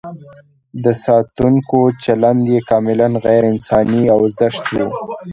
د 0.83 0.85
ساتونکو 1.03 1.79
چلند 2.03 2.41
یې 2.53 2.59
کاملاً 2.69 3.07
غیر 3.25 3.43
انساني 3.53 4.03
او 4.13 4.21
زشت 4.37 4.65
و. 4.73 4.75